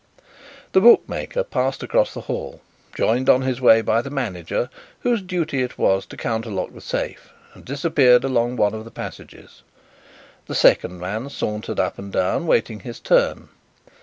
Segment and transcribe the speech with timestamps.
[0.71, 2.61] The bookmaker passed across the hall,
[2.95, 4.67] joined on his way by the manager
[5.01, 9.61] whose duty it was to counterlock the safe, and disappeared along one of the passages.
[10.47, 13.49] The second man sauntered up and down, waiting his turn.